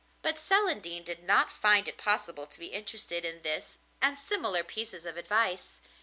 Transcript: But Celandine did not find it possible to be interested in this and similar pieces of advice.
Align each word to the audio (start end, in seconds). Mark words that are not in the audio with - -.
But 0.23 0.39
Celandine 0.39 1.03
did 1.03 1.21
not 1.23 1.51
find 1.51 1.87
it 1.87 1.95
possible 1.99 2.47
to 2.47 2.59
be 2.59 2.69
interested 2.73 3.23
in 3.23 3.43
this 3.43 3.77
and 4.01 4.17
similar 4.17 4.63
pieces 4.63 5.05
of 5.05 5.15
advice. 5.15 5.79